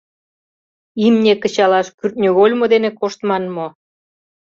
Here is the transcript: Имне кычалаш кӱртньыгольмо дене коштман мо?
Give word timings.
Имне 1.05 1.33
кычалаш 1.41 1.87
кӱртньыгольмо 1.97 2.65
дене 2.73 2.89
коштман 2.99 3.43
мо? 3.55 3.67